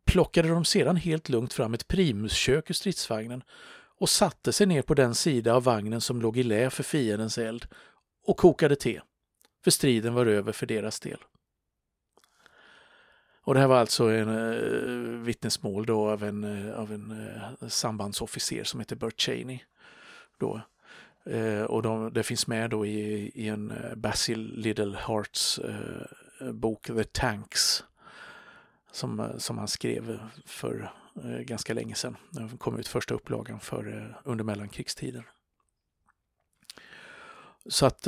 [0.06, 3.43] plockade de sedan helt lugnt fram ett primuskök ur stridsvagnen
[3.98, 7.38] och satte sig ner på den sida av vagnen som låg i lä för fiendens
[7.38, 7.67] eld
[8.26, 9.02] och kokade te,
[9.65, 11.17] för striden var över för deras del.
[13.41, 17.67] Och det här var alltså en uh, vittnesmål då av en, uh, av en uh,
[17.67, 19.60] sambandsofficer som heter Bert Cheney.
[20.38, 20.62] Då.
[21.25, 25.60] Eh, och de, det finns med då i, i en Basil Liddell Harts
[26.54, 27.84] bok The Tanks
[28.91, 30.91] som, som han skrev för
[31.41, 32.17] ganska länge sedan.
[32.30, 35.23] Den kom ut första upplagan för, under mellankrigstiden.
[37.65, 38.08] Så att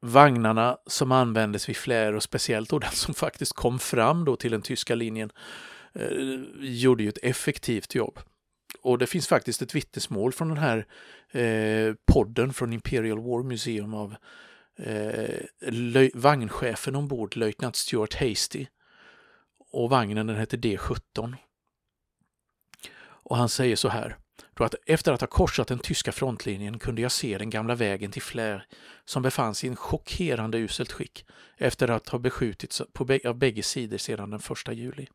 [0.00, 4.50] vagnarna som användes vid Flair och speciellt då den som faktiskt kom fram då till
[4.50, 5.30] den tyska linjen
[5.92, 6.08] eh,
[6.60, 8.20] gjorde ju ett effektivt jobb.
[8.82, 10.86] Och det finns faktiskt ett vittnesmål från den här
[11.30, 14.14] eh, podden från Imperial War Museum av
[14.76, 18.66] eh, vagnchefen ombord, löjtnant Stuart Hasty.
[19.72, 21.34] Och vagnen den hette D17.
[23.02, 24.16] Och han säger så här.
[24.60, 28.10] Då att efter att ha korsat den tyska frontlinjen kunde jag se den gamla vägen
[28.10, 28.66] till Flär
[29.04, 33.62] som befann sig i en chockerande uselt skick efter att ha beskjutits på av bägge
[33.62, 35.06] sidor sedan den 1 juli.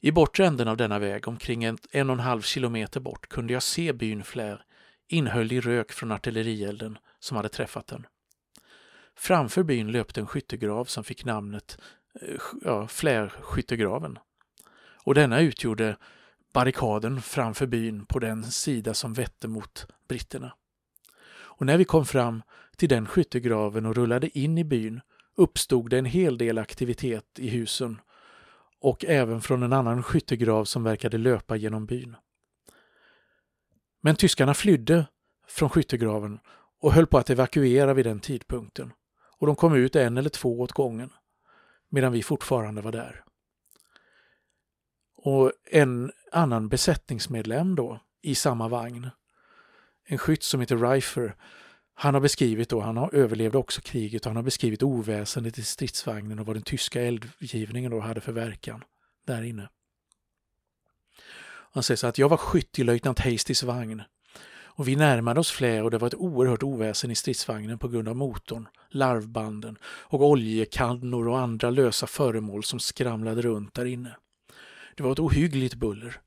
[0.00, 3.52] I bortre änden av denna väg, omkring en, en och en halv kilometer bort, kunde
[3.52, 4.64] jag se byn Flär,
[5.08, 8.06] inhöljd i rök från artillerielden som hade träffat den.
[9.16, 11.78] Framför byn löpte en skyttegrav som fick namnet
[12.20, 14.18] eh, ja, Flärskyttegraven.
[15.04, 15.96] Och denna utgjorde
[16.52, 20.52] barrikaden framför byn på den sida som vette mot britterna.
[21.28, 22.42] Och när vi kom fram
[22.76, 25.00] till den skyttegraven och rullade in i byn
[25.36, 28.00] uppstod det en hel del aktivitet i husen
[28.80, 32.16] och även från en annan skyttegrav som verkade löpa genom byn.
[34.00, 35.06] Men tyskarna flydde
[35.48, 36.38] från skyttegraven
[36.80, 38.92] och höll på att evakuera vid den tidpunkten
[39.38, 41.10] och de kom ut en eller två åt gången
[41.88, 43.25] medan vi fortfarande var där.
[45.26, 49.10] Och en annan besättningsmedlem då i samma vagn,
[50.04, 51.34] en skytt som heter Reifer,
[51.94, 55.62] han har beskrivit då, han har överlevde också kriget och han har beskrivit oväsendet i
[55.62, 58.84] stridsvagnen och vad den tyska eldgivningen då hade för verkan
[59.26, 59.68] där inne.
[61.72, 64.02] Han säger så att jag var skytt i löjtnant Hastys vagn
[64.48, 68.08] och vi närmade oss Flä och det var ett oerhört oväsen i stridsvagnen på grund
[68.08, 74.16] av motorn, larvbanden och oljekannor och andra lösa föremål som skramlade runt där inne.
[74.96, 76.20] Det var ett ohyggligt buller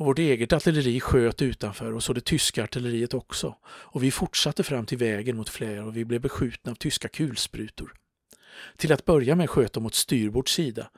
[0.00, 3.56] och vårt eget artilleri sköt utanför och så det tyska artilleriet också.
[3.64, 7.92] Och vi fortsatte fram till vägen mot Flair och vi blev beskjutna av tyska kulsprutor.
[8.76, 10.90] Till att börja med sköt de mot styrbords sida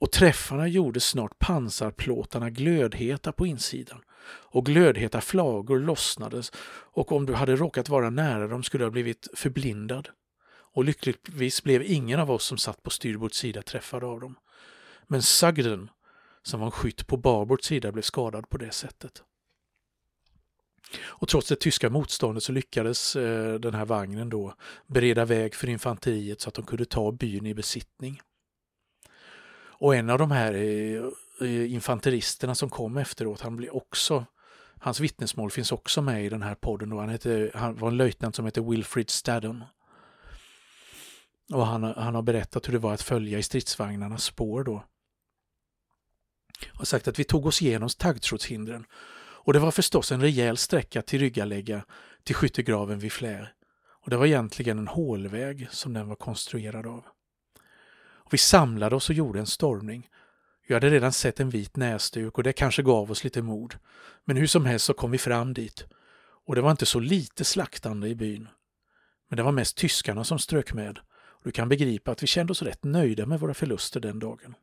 [0.00, 6.52] och träffarna gjorde snart pansarplåtarna glödheta på insidan och glödheta flagor lossnades
[6.92, 10.08] och om du hade råkat vara nära dem skulle du ha blivit förblindad.
[10.72, 14.36] Och lyckligtvis blev ingen av oss som satt på styrbords sida träffad av dem.
[15.06, 15.90] Men Sugden
[16.42, 19.22] som var en skytt på Barbords sida blev skadad på det sättet.
[21.02, 24.54] Och trots det tyska motståndet så lyckades eh, den här vagnen då
[24.86, 28.20] bereda väg för infanteriet så att de kunde ta byn i besittning.
[29.80, 31.04] Och en av de här eh,
[31.40, 34.26] eh infanteristerna som kom efteråt, han blev också
[34.82, 36.90] Hans vittnesmål finns också med i den här podden.
[36.90, 37.00] Då.
[37.00, 39.64] han, hette, han var en löjtnant som hette Wilfrid Staddon.
[41.52, 44.84] Och han, han har berättat hur det var att följa i stridsvagnarnas spår då
[46.74, 48.86] har sagt att vi tog oss igenom taggtrådshindren
[49.42, 51.84] och det var förstås en rejäl sträcka till Ryggalägga
[52.24, 53.52] till skyttegraven vid Flär.
[54.02, 57.04] Och det var egentligen en hålväg som den var konstruerad av.
[58.30, 60.08] Och vi samlade oss och gjorde en stormning.
[60.68, 63.78] Vi hade redan sett en vit näsduk och det kanske gav oss lite mod.
[64.24, 65.84] Men hur som helst så kom vi fram dit.
[66.46, 68.48] Och det var inte så lite slaktande i byn.
[69.28, 70.98] Men det var mest tyskarna som strök med.
[71.08, 74.54] Och du kan begripa att vi kände oss rätt nöjda med våra förluster den dagen.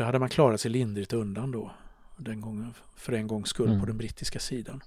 [0.00, 1.70] Det hade man klarat sig lindrigt undan då.
[2.16, 3.80] Den gången, för en gångs skull mm.
[3.80, 4.82] på den brittiska sidan.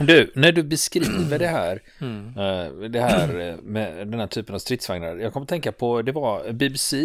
[0.00, 2.38] Du, när du beskriver det här, mm.
[2.38, 5.16] uh, det här eh, med den här typen av stridsvagnar.
[5.16, 6.96] Jag kommer att tänka på, det var BBC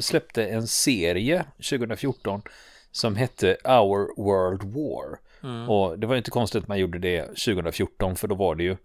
[0.00, 2.42] släppte en serie 2014
[2.90, 5.18] som hette Our World War.
[5.42, 5.68] Mm.
[5.68, 8.70] Och det var inte konstigt att man gjorde det 2014 för då var det ju
[8.72, 8.76] eh,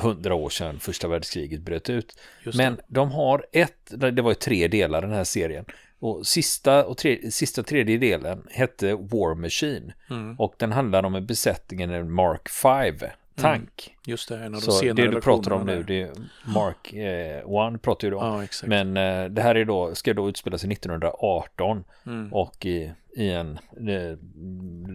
[0.00, 2.20] hundra år sedan första världskriget bröt ut.
[2.54, 5.64] Men de har ett, det var ju tre delar den här serien.
[5.98, 9.92] Och sista, och tre, sista tredje delen hette War Machine.
[10.10, 10.36] Mm.
[10.38, 12.94] Och den handlar om en besättningen en Mark 5
[13.42, 13.86] tank.
[13.86, 14.00] Mm.
[14.06, 16.12] Just det, en av de Så det du pratar om nu, det är
[16.44, 18.16] Mark 1 eh, pratar ju då.
[18.16, 22.32] Ja, Men eh, det här är då, ska då utspela sig 1918 mm.
[22.32, 24.16] och i, i en eh,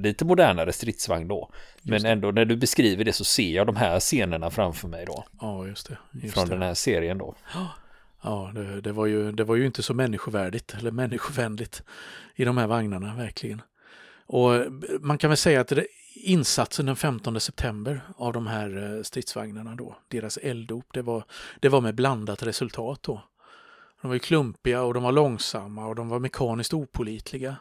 [0.04, 1.50] lite modernare stridsvagn då.
[1.82, 5.26] Men ändå när du beskriver det så ser jag de här scenerna framför mig då.
[5.42, 5.98] Ja, just det.
[6.12, 6.56] Just från det.
[6.56, 7.36] den här serien då.
[8.24, 11.84] Ja, det, det, var ju, det var ju inte så människovärdigt eller människovänligt
[12.36, 13.62] i de här vagnarna, verkligen.
[14.28, 14.52] Och
[15.00, 19.76] man kan väl säga att det, insatsen den 15 september av de här eh, stridsvagnarna
[19.76, 21.24] då, deras elddop, det var,
[21.60, 23.22] det var med blandat resultat då.
[24.02, 27.56] De var ju klumpiga och de var långsamma och de var mekaniskt opolitliga.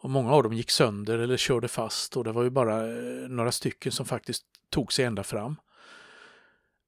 [0.00, 3.28] Och många av dem gick sönder eller körde fast och det var ju bara eh,
[3.28, 5.56] några stycken som faktiskt tog sig ända fram.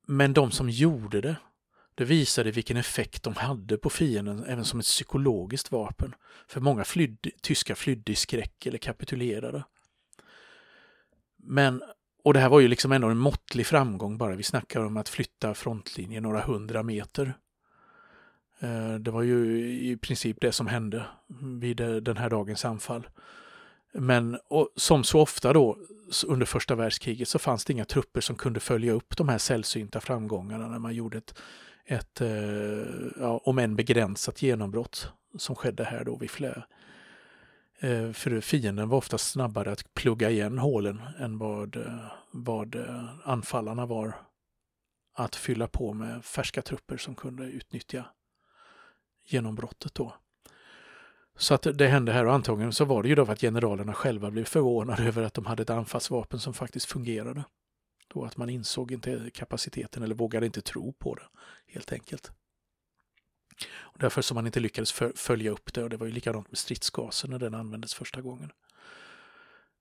[0.07, 1.37] Men de som gjorde det,
[1.95, 6.15] det visade vilken effekt de hade på fienden även som ett psykologiskt vapen.
[6.47, 9.65] För många flydde, tyskar flydde i skräck eller kapitulerade.
[11.43, 11.83] Men,
[12.25, 14.37] och det här var ju liksom ändå en måttlig framgång bara.
[14.37, 17.35] Vi snackar om att flytta frontlinjen några hundra meter.
[18.61, 21.05] Eh, det var ju i princip det som hände
[21.61, 23.09] vid eh, den här dagens anfall.
[23.95, 24.39] Men
[24.77, 25.79] som så ofta då
[26.27, 30.01] under första världskriget så fanns det inga trupper som kunde följa upp de här sällsynta
[30.01, 31.35] framgångarna när man gjorde ett,
[31.85, 32.29] ett eh,
[33.21, 36.63] ja, om än begränsat genombrott som skedde här då vid Flö.
[37.83, 43.05] Eh, för fienden var ofta snabbare att plugga igen hålen än vad, eh, vad eh,
[43.25, 44.15] anfallarna var
[45.15, 48.05] att fylla på med färska trupper som kunde utnyttja
[49.25, 50.15] genombrottet då.
[51.37, 53.95] Så att det hände här och antagligen så var det ju då för att generalerna
[53.95, 57.45] själva blev förvånade över att de hade ett anfallsvapen som faktiskt fungerade.
[58.09, 61.29] Då att man insåg inte kapaciteten eller vågade inte tro på det
[61.67, 62.33] helt enkelt.
[63.71, 66.59] Och därför som man inte lyckades följa upp det och det var ju likadant med
[66.59, 68.51] stridsgasen när den användes första gången.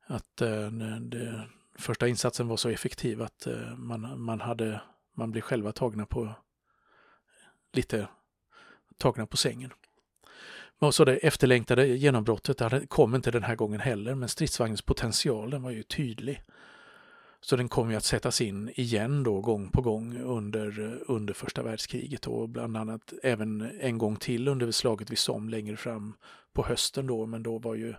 [0.05, 4.81] Att eh, det, första insatsen var så effektiv att eh, man, man, hade,
[5.15, 6.35] man blev själva tagna på
[7.73, 8.07] lite
[8.97, 9.73] tagna på sängen.
[10.79, 15.63] Men så det efterlängtade genombrottet kom inte den här gången heller, men stridsvagnens potential den
[15.63, 16.41] var ju tydlig.
[17.43, 21.63] Så den kommer ju att sättas in igen då gång på gång under, under första
[21.63, 26.13] världskriget och bland annat även en gång till under slaget vid Somme längre fram
[26.53, 27.93] på hösten då, men då var ju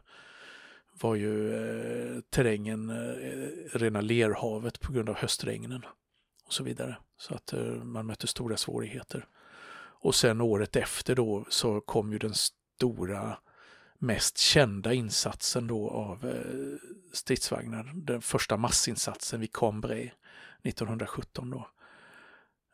[1.00, 5.84] var ju eh, terrängen eh, rena lerhavet på grund av höstregnen
[6.44, 6.96] och så vidare.
[7.16, 9.26] Så att eh, man mötte stora svårigheter.
[10.04, 13.38] Och sen året efter då så kom ju den stora
[14.02, 16.78] mest kända insatsen då av eh,
[17.12, 17.92] stridsvagnar.
[17.94, 20.12] Den första massinsatsen vid Cambrai
[20.62, 21.68] 1917 då.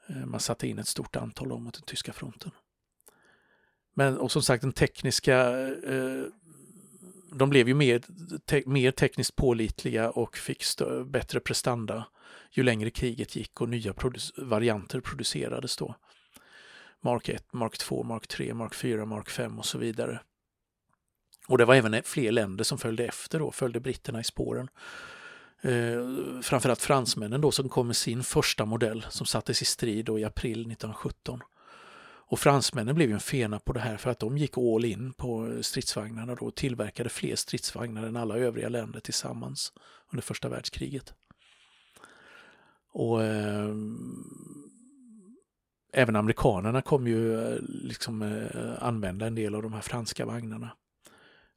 [0.09, 2.51] Eh, man satte in ett stort antal mot den tyska fronten.
[3.95, 6.25] Men och som sagt den tekniska, eh,
[7.33, 8.03] de blev ju mer,
[8.45, 12.07] te, mer tekniskt pålitliga och fick stö, bättre prestanda
[12.51, 15.95] ju längre kriget gick och nya produ varianter producerades då.
[17.01, 20.21] Mark 1, Mark 2, Mark 3, Mark 4, Mark 5 och så vidare.
[21.49, 24.69] Och det var även fler länder som följde efter då, följde britterna i spåren.
[25.61, 30.19] Eh, framförallt fransmännen då som kom med sin första modell som sattes i strid då
[30.19, 31.41] i april 1917.
[32.31, 35.13] Och fransmännen blev ju en fena på det här för att de gick all in
[35.13, 39.73] på stridsvagnarna då och tillverkade fler stridsvagnar än alla övriga länder tillsammans
[40.13, 41.15] under första världskriget.
[42.93, 43.75] Och eh,
[45.93, 50.71] även amerikanerna kom ju eh, liksom eh, använda en del av de här franska vagnarna.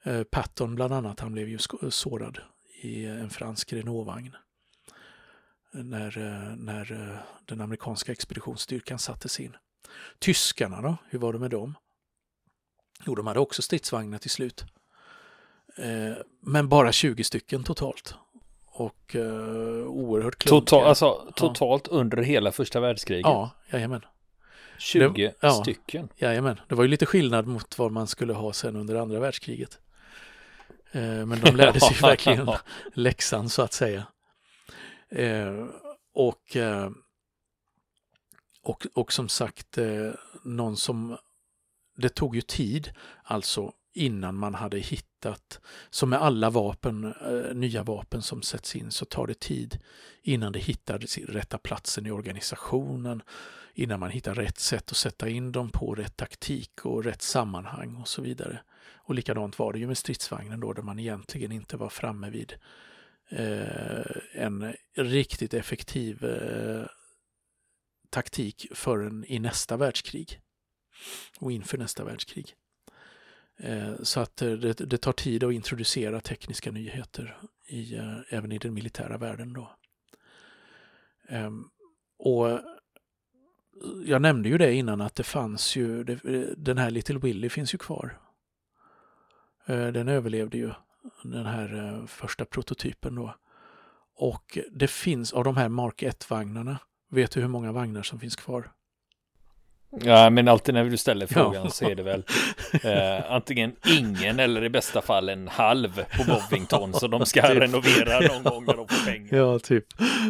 [0.03, 1.57] Eh, Patton bland annat, han blev ju
[1.89, 2.39] sårad
[2.81, 4.35] i en fransk Renault-vagn.
[5.71, 9.57] När, eh, när eh, den amerikanska expeditionsstyrkan sattes in.
[10.19, 11.75] Tyskarna då, hur var det med dem?
[13.05, 14.65] Jo, de hade också stridsvagnar till slut.
[15.77, 18.15] Eh, men bara 20 stycken totalt.
[18.65, 19.21] Och eh,
[19.87, 20.59] oerhört klunkiga.
[20.59, 21.97] Total, alltså, totalt ja.
[21.97, 23.25] under hela första världskriget?
[23.25, 24.01] Ja, jajamän.
[24.77, 26.09] 20 det, ja, stycken?
[26.15, 26.59] Jajamän.
[26.67, 29.79] Det var ju lite skillnad mot vad man skulle ha sen under andra världskriget.
[30.91, 32.49] Eh, men de lärde sig verkligen
[32.93, 34.07] läxan så att säga.
[35.09, 35.65] Eh,
[36.13, 36.89] och, eh,
[38.63, 39.77] och, och som sagt,
[40.43, 41.17] någon som...
[41.97, 42.91] Det tog ju tid,
[43.23, 47.13] alltså innan man hade hittat, som med alla vapen,
[47.53, 49.79] nya vapen som sätts in, så tar det tid
[50.21, 53.21] innan det hittar rätta platsen i organisationen,
[53.73, 57.95] innan man hittar rätt sätt att sätta in dem på, rätt taktik och rätt sammanhang
[57.95, 58.59] och så vidare.
[58.95, 62.53] Och likadant var det ju med stridsvagnen då, där man egentligen inte var framme vid
[63.29, 66.85] eh, en riktigt effektiv eh,
[68.09, 70.39] taktik förrän i nästa världskrig
[71.39, 72.55] och inför nästa världskrig.
[73.57, 77.37] Eh, så att eh, det, det, tar tid att introducera tekniska nyheter
[77.67, 79.53] i, eh, även i den militära världen.
[79.53, 79.75] Då.
[81.29, 81.69] Ehm,
[82.17, 82.59] och
[84.05, 87.49] jag nämnde ju det innan att det fanns ju, det, eh, den här Little Willy
[87.49, 88.19] finns ju kvar.
[89.65, 90.71] Eh, den överlevde ju,
[91.23, 93.35] den här eh, första prototypen då.
[94.15, 96.77] Och det finns, av de här Mark 1-vagnarna,
[97.09, 98.71] vet du hur många vagnar som finns kvar?
[99.99, 101.69] Ja, men alltid när du ställer frågan ja.
[101.69, 102.23] så är det väl
[102.83, 107.57] eh, antingen ingen eller i bästa fall en halv på Bovington så de ska typ.
[107.57, 109.37] renovera någon gång när de får pengar.
[109.37, 109.85] Ja, typ.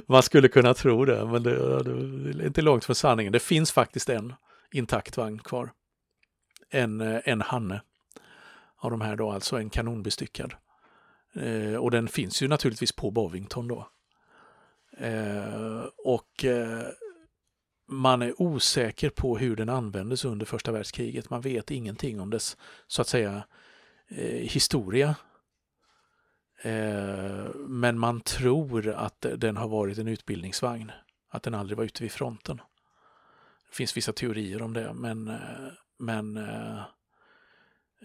[0.07, 3.33] Man skulle kunna tro det, men det, det är inte långt från sanningen.
[3.33, 4.33] Det finns faktiskt en
[4.71, 5.69] intakt vagn kvar.
[6.71, 7.81] En, eh, en Hanne
[8.81, 10.53] av de här då, alltså en kanonbestyckad.
[11.33, 13.87] Eh, och den finns ju naturligtvis på Bovington då.
[14.97, 16.87] Eh, och eh,
[17.87, 21.29] man är osäker på hur den användes under första världskriget.
[21.29, 22.57] Man vet ingenting om dess,
[22.87, 23.43] så att säga,
[24.07, 25.15] eh, historia.
[26.61, 30.91] Eh, men man tror att den har varit en utbildningsvagn,
[31.29, 32.57] att den aldrig var ute vid fronten.
[33.69, 36.81] Det finns vissa teorier om det, men, eh, men eh,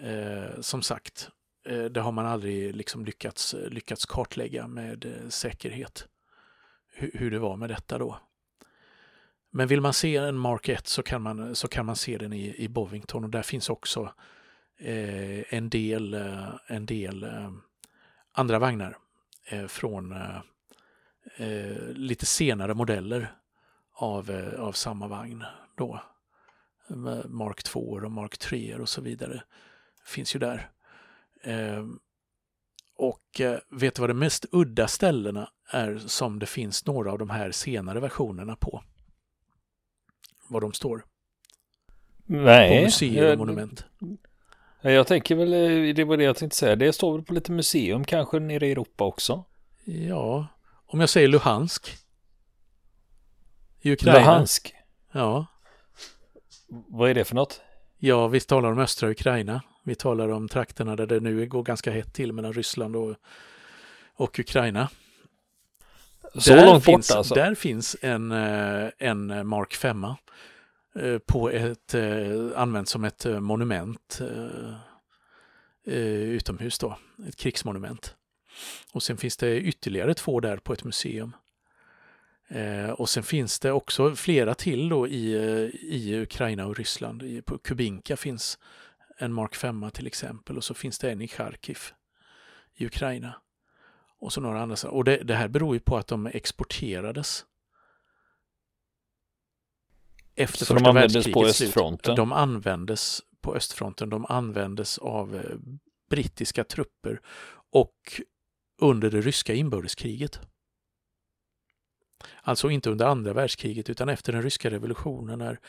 [0.01, 1.31] eh, som sagt,
[1.67, 6.09] eh, det har man aldrig liksom lyckats, lyckats kartlägga med eh, säkerhet
[6.93, 8.19] hur, hur det var med detta då.
[9.51, 12.33] Men vill man se en Mark 1 så kan man, så kan man se den
[12.33, 14.13] i, i Bovington och där finns också
[14.79, 17.53] eh, en del, eh, en del eh,
[18.33, 18.97] andra vagnar
[19.45, 20.41] eh, från eh,
[21.37, 23.33] eh lite senare modeller
[23.93, 25.45] av, eh, av samma vagn
[25.77, 26.03] då.
[27.29, 29.43] Mark 2 och Mark 3 och så vidare
[30.07, 30.71] finns ju där.
[32.97, 33.41] Och
[33.71, 37.51] vet du vad de mest udda ställena är som det finns några av de här
[37.51, 38.83] senare versionerna på?
[40.49, 41.05] var de står.
[42.27, 42.79] Nej.
[42.79, 43.85] På museer och monument.
[44.81, 47.35] Jag, jag tänker väl, eh, det var det jag tänkte säga, det står väl på
[47.35, 49.45] lite museum kanske nere i Europa också?
[49.85, 50.47] Ja,
[50.87, 51.97] om jag säger Luhansk.
[53.81, 54.19] I Ukraina.
[54.19, 54.75] Luhansk?
[55.13, 55.47] Ja.
[56.69, 57.61] Vad är det för något?
[57.99, 59.63] Ja, vi talar om östra Ukraina.
[59.87, 63.17] Vi talar om trakterna där det nu går ganska hett till mellan Ryssland och,
[64.15, 64.89] och Ukraina.
[66.35, 67.35] Så där långt finns, bort alltså?
[67.35, 74.21] Där finns en, eh, en Mark 5 eh, på ett, eh, använt som ett monument
[75.85, 78.15] utomhus då, ett krigsmonument.
[78.93, 81.37] Och sen finns det ytterligare två där på ett museum.
[82.97, 85.33] och sen finns det också flera till då i,
[85.83, 87.23] i Ukraina och Ryssland.
[87.23, 88.59] I, på Kubinka finns
[89.19, 91.79] en Mark 5 till exempel och så finns det en i Charkiv
[92.75, 93.35] i Ukraina
[94.19, 94.91] och så några andra.
[94.91, 97.47] Och det, det här beror ju på att de exporterades.
[100.35, 102.05] Efter så första de användes på östfronten?
[102.05, 102.17] Slut.
[102.17, 104.11] De användes på östfronten.
[104.11, 105.57] De användes av eh,
[106.11, 107.21] brittiska trupper
[107.71, 108.21] och
[108.79, 110.41] under det ryska inbördeskriget.
[112.43, 115.61] Alltså inte under andra världskriget utan efter den ryska revolutionen när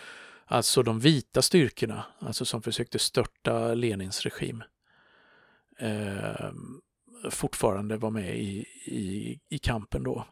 [0.47, 4.63] alltså de vita styrkorna, alltså som försökte störta Lenins regim,
[5.79, 6.51] eh,
[7.29, 10.25] fortfarande var med i, i, i kampen då.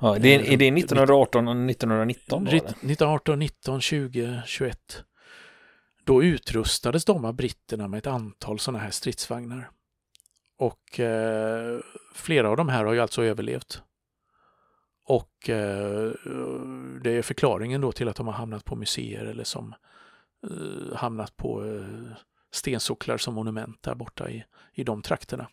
[0.00, 2.44] Ja, det är, är det 1918 och 1919?
[2.44, 5.04] Då, 1918, 19, 20, 21.
[6.04, 9.70] Då utrustades de av britterna med ett antal sådana här stridsvagnar.
[10.58, 11.80] Och eh,
[12.14, 13.82] flera av de här har ju alltså överlevt.
[15.08, 16.12] Och eh,
[17.02, 19.74] det är förklaringen då till att de har hamnat på museer eller som
[20.50, 22.12] eh, hamnat på eh,
[22.50, 25.48] stensocklar som monument där borta i, i de trakterna.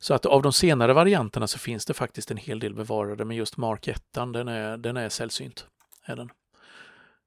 [0.00, 3.36] Så att av de senare varianterna så finns det faktiskt en hel del bevarade, men
[3.36, 5.66] just Mark 1 den är, den är sällsynt.
[6.04, 6.30] Är den.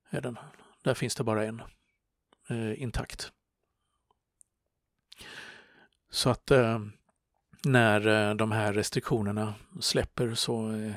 [0.10, 0.38] Är den.
[0.84, 1.62] Där finns det bara en.
[2.50, 3.32] eh, intakt.
[6.10, 6.80] Så att eh,
[7.66, 10.93] när eh, de här restriktionerna släpper så eh,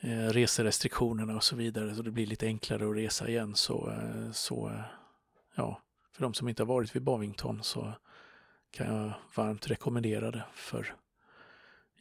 [0.00, 4.32] eh, reserestriktionerna och så vidare så det blir lite enklare att resa igen så, eh,
[4.32, 4.82] så
[5.54, 7.92] ja, för de som inte har varit vid Bovington så
[8.70, 10.94] kan jag varmt rekommendera det för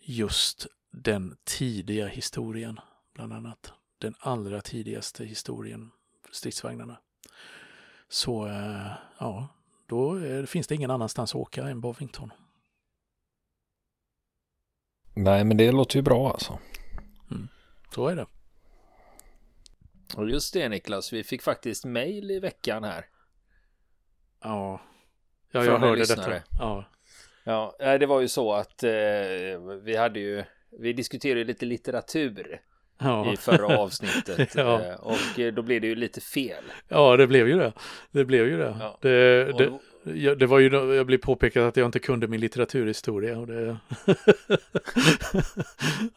[0.02, 2.80] just den tidiga historien,
[3.14, 3.74] bland annat.
[3.98, 5.92] Den allra tidigaste historien,
[6.32, 6.98] stridsvagnarna.
[8.10, 8.48] Så
[9.18, 9.48] ja,
[9.86, 12.32] då finns det ingen annanstans att åka än Bovington.
[15.14, 16.60] Nej, men det låter ju bra alltså.
[17.32, 17.48] Mm.
[17.96, 18.26] Så är det.
[20.16, 23.06] Och just det Niklas, vi fick faktiskt mail i veckan här.
[24.44, 24.82] Ja,
[25.52, 26.34] ja jag hörde lyssnare.
[26.34, 26.46] detta.
[26.60, 26.86] Ja.
[27.80, 28.92] ja, det var ju så att eh,
[29.84, 30.44] vi hade ju,
[30.80, 32.62] vi diskuterade lite litteratur
[32.98, 33.34] ja.
[33.34, 34.56] i förra avsnittet.
[34.56, 34.82] ja.
[34.82, 36.64] Eh, och då blev det ju lite fel.
[36.88, 37.74] Ja, det blev ju det.
[38.12, 38.78] Det blev ju det.
[38.80, 38.98] Ja.
[39.02, 39.80] det, det
[40.38, 43.38] det var ju, jag blev påpekat att jag inte kunde min litteraturhistoria.
[43.38, 43.78] Och det,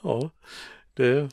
[0.03, 0.31] ja,
[0.95, 1.29] det,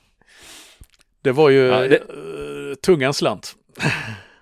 [1.21, 2.13] det var ju ja, det...
[2.13, 3.55] Uh, tungan slant.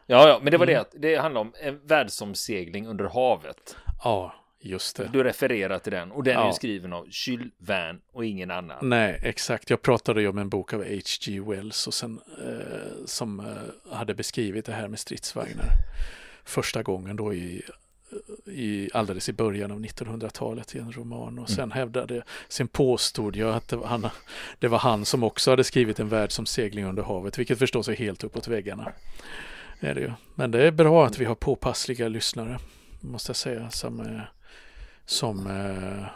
[0.06, 0.74] ja, ja, men det var mm.
[0.74, 3.78] det att det handlar om en världsomsegling under havet.
[4.04, 5.10] Ja, just det.
[5.14, 6.44] Du refererar till den och den ja.
[6.44, 8.90] är ju skriven av Jules Verne och ingen annan.
[8.90, 9.70] Nej, exakt.
[9.70, 11.40] Jag pratade ju om en bok av H.G.
[11.40, 15.70] Wells och sen, eh, som eh, hade beskrivit det här med stridsvagnar
[16.44, 17.62] första gången då i
[18.46, 21.72] i, alldeles i början av 1900-talet i en roman och sen mm.
[21.72, 24.08] hävdade, sen påstod jag att det var, han,
[24.60, 27.88] det var han som också hade skrivit en värld som segling under havet, vilket förstås
[27.88, 28.92] är helt uppåt väggarna.
[29.80, 30.12] Är det ju.
[30.36, 32.60] Men det är bra att vi har påpassliga lyssnare,
[33.02, 34.22] måste jag säga, som,
[35.06, 36.08] som äh,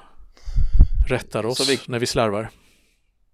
[1.10, 1.80] rättar oss vi...
[1.88, 2.50] när vi slarvar.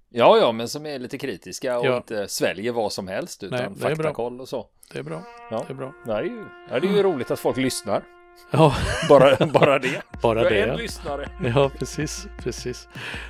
[0.09, 1.97] Ja, ja, men som är lite kritiska och ja.
[1.97, 4.67] inte sväljer vad som helst utan Nej, faktakoll och så.
[4.93, 5.23] Det är bra.
[5.51, 5.63] Ja.
[5.67, 5.93] Det är bra.
[6.05, 8.16] Det är ju, det är ju roligt att folk lyssnar.
[8.51, 8.75] Ja.
[9.09, 10.01] Bara, bara det.
[10.21, 10.61] Bara det.
[10.61, 11.29] en lyssnare.
[11.55, 12.87] Ja, precis, precis.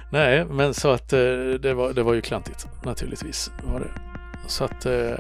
[0.10, 1.20] Nej, men så att eh,
[1.60, 3.52] det var, det var ju klantigt naturligtvis.
[3.64, 3.90] Var det.
[4.48, 5.12] Så att eh,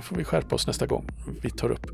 [0.00, 1.06] får vi skärpa oss nästa gång
[1.42, 1.86] vi tar upp.